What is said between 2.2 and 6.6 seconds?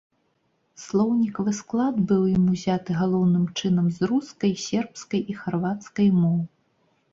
ім узяты галоўным чынам з рускай, сербскай і харвацкай моў.